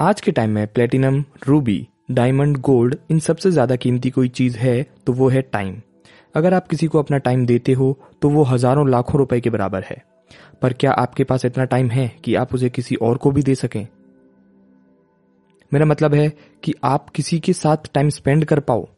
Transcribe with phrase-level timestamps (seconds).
[0.00, 4.86] आज के टाइम में प्लेटिनम रूबी डायमंड गोल्ड इन सबसे ज़्यादा कीमती कोई चीज़ है
[5.06, 5.76] तो वो है टाइम
[6.34, 9.82] अगर आप किसी को अपना टाइम देते हो तो वो हज़ारों लाखों रुपए के बराबर
[9.82, 10.04] है.
[10.62, 13.54] पर क्या आपके पास इतना टाइम है कि आप उसे किसी और को भी दे
[13.54, 13.86] सकें?
[15.72, 16.32] मेरा मतलब है
[16.62, 18.88] कि आप किसी के साथ टाइम स्पेंड कर पाओ.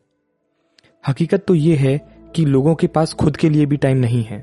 [1.09, 1.99] हकीकत तो ये है
[2.37, 4.41] कि लोगों के पास खुद के लिए भी टाइम नहीं है.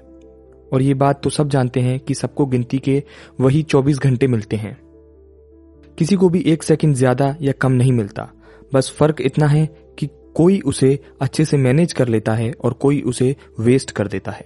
[0.74, 3.04] और ये बात तो सब जानते हैं कि सबको गिनती के
[3.40, 4.89] वही 24 घंटे मिलते हैं.
[6.00, 8.30] किसी को भी एक सेकंड ज़्यादा या कम नहीं मिलता।
[8.74, 9.66] बस फ़र्क इतना है
[10.00, 14.32] कि कोई उसे अच्छे से मैनेज कर लेता है और कोई उसे वेस्ट कर देता
[14.32, 14.46] है।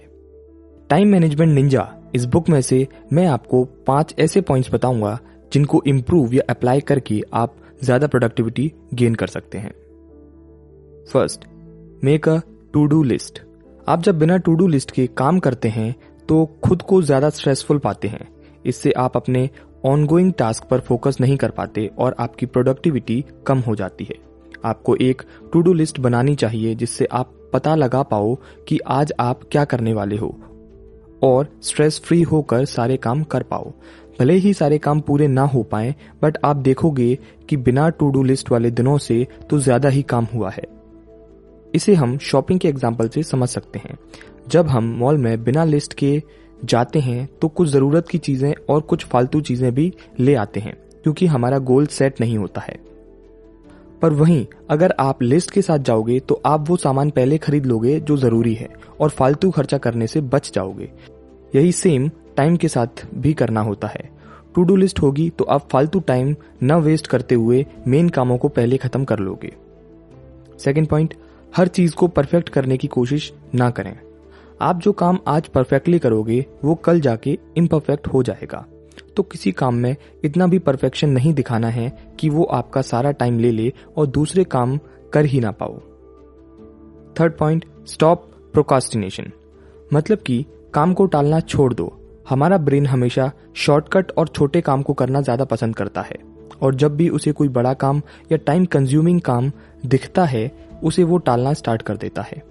[0.90, 5.18] टाइम मैनेजमेंट निंजा, इस बुक में से मैं आपको पाँच ऐसे पॉइंट्स बताऊँगा
[5.52, 9.72] जिनको इम्प्रूव या अप्लाई करके आप ज़्यादा प्रोडक्टिविटी गेन कर सकते हैं।
[11.04, 11.44] First
[12.04, 12.38] make a
[12.74, 13.40] to do list
[13.86, 15.94] आप जब बिना टू डू लिस्ट के काम करते हैं
[16.28, 18.28] तो खुद को ज़्यादा स्ट्रेसफुल पाते हैं।
[18.64, 19.48] इससे आप अपने
[19.84, 24.14] ऑनगोइंग टास्क पर फोकस नहीं कर पाते और आपकी प्रोडक्टिविटी कम हो जाती है।
[24.64, 28.34] आपको एक टू डू लिस्ट बनानी चाहिए जिससे आप पता लगा पाओ
[28.68, 30.34] कि आज आप क्या करने वाले हो
[31.22, 33.72] और स्ट्रेस फ्री होकर सारे काम कर पाओ।
[34.18, 37.14] भले ही सारे काम पूरे ना हो पाए बट आप देखोगे
[37.48, 40.64] कि बिना टू डू लिस्ट वाले दिनों से तो ज़्यादा ही काम हुआ है।
[41.74, 43.98] इसे हम शॉपिंग के एग्ज़ाम्पल से समझ सकते हैं।
[44.48, 46.22] जब हम मॉल में बिना लिस्ट के
[46.64, 50.76] जाते हैं तो कुछ ज़रूरत की चीज़ें और कुछ फालतू चीज़ें भी ले आते हैं,
[51.04, 52.78] क्योंकि हमारा गोल सेट नहीं होता है।
[54.02, 57.98] पर वहीं, अगर आप लिस्ट के साथ जाओगे तो आप वो सामान पहले खरीद लोगे
[58.00, 58.68] जो ज़रूरी है,
[59.00, 60.90] और फालतू खर्चा करने से बच जाओगे।
[61.54, 64.10] यही सेम टाइम के साथ भी करना होता है।
[64.54, 68.48] टू डू लिस्ट होगी तो आप फालतू टाइम न वेस्ट करते हुए मेन कामों को
[68.50, 69.52] पहले खत्म कर लोगे।
[70.58, 71.14] सेकेंड पॉइंट
[71.52, 73.96] हर चीज़ को परफेक्ट करने की कोशिश ना करें।
[74.60, 78.64] आप जो काम आज परफेक्टली करोगे, वो कल जाके इम्परफेक्ट हो जाएगा।
[79.16, 83.38] तो किसी काम में इतना भी परफेक्शन नहीं दिखाना है कि वो आपका सारा टाइम
[83.38, 84.78] ले ले और दूसरे काम
[85.12, 85.78] कर ही ना पाओ।
[87.20, 89.30] थर्ड पॉइंट स्टॉप प्रोकास्टिनेशन
[89.94, 91.92] मतलब कि काम को टालना छोड़ दो।
[92.28, 96.18] हमारा ब्रेन हमेशा शॉर्टकट और छोटे काम को करना ज़्यादा पसंद करता है।
[96.62, 98.02] और जब भी उसे कोई बड़ा काम
[98.32, 99.50] या टाइम कंज्यूमिंग काम
[99.86, 100.50] दिखता है,
[100.82, 102.42] उसे वो टालना स्टार्ट कर देता है।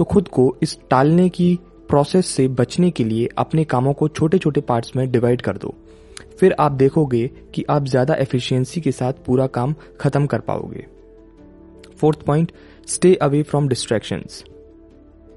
[0.00, 4.38] तो खुद को इस टालने की प्रोसेस से बचने के लिए अपने कामों को छोटे
[4.38, 5.74] छोटे पार्ट्स में डिवाइड कर दो।
[6.40, 10.86] फिर आप देखोगे कि आप ज़्यादा एफिशिएंसी के साथ पूरा काम खत्म कर पाओगे।
[11.96, 12.52] Fourth point
[12.88, 14.42] stay away from distractions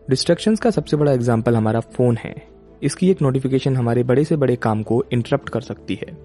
[0.09, 2.35] distractions का सबसे बड़ा एग्ज़ाम्पल हमारा फ़ोन है।
[2.81, 6.17] इसकी एक नोटिफिकेशन हमारे बड़े से बड़े काम को इंटरप्ट कर सकती है।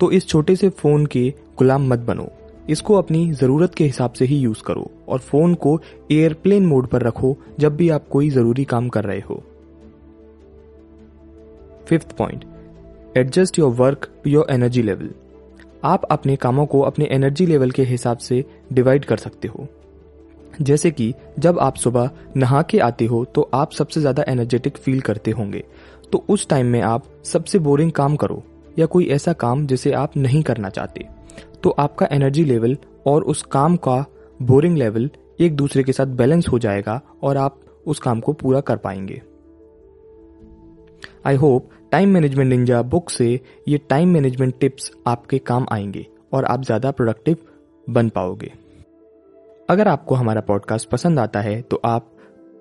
[0.00, 2.32] तो इस छोटे से फ़ोन के गुलाम मत बनो।
[2.70, 5.78] इसको अपनी ज़रूरत के हिसाब से ही यूज़ करो और फ़ोन को
[6.12, 9.42] एयरप्लेन मोड पर रखो जब भी आप कोई ज़रूरी काम कर रहे हो।
[11.86, 12.44] Fifth point
[13.16, 15.10] adjust your work to your energy level
[15.84, 19.66] आप अपने कामों को अपने एनर्जी लेवल के हिसाब से डिवाइड कर सकते हो।
[20.60, 25.00] जैसे कि जब आप सुबह नहा के आते हो तो आप सबसे ज़्यादा एनर्जेटिक फील
[25.00, 25.64] करते होंगे।
[26.12, 28.42] तो उस टाइम में आप सबसे बोरिंग काम करो।
[28.78, 31.06] या कोई ऐसा काम जिसे आप नहीं करना चाहते
[31.62, 32.76] तो आपका एनर्जी लेवल
[33.06, 34.04] और उस काम का
[34.42, 35.10] बोरिंग लेवल
[35.40, 39.22] एक दूसरे के साथ बैलेंस हो जाएगा और आप उस काम को पूरा कर पाएँगे।
[41.26, 46.44] I hope time management ninja book से ये टाइम मैनेजमेंट टिप्स आपके काम आएँगे और
[46.44, 47.36] आप ज़्यादा प्रोडक्टिव
[47.90, 48.52] बन पाओगे।
[49.70, 52.10] अगर आपको हमारा पॉडकास्ट पसंद आता है तो आप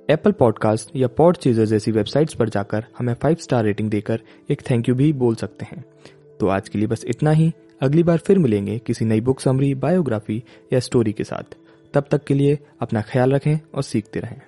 [0.09, 4.61] एप्पल पॉडकास्ट या पॉड चीजर जैसी वेबसाइट्स पर जाकर हमें फाइव स्टार रेटिंग देकर एक
[4.69, 5.85] थैंक यू भी बोल सकते हैं।
[6.39, 7.51] तो आज के लिए बस इतना ही।
[7.81, 11.55] अगली बार फिर मिलेंगे किसी नई बुक समरी बायोग्राफी या स्टोरी के साथ।
[11.93, 14.41] तब तक के लिए अपना ख्याल रखें और सीखते रहें।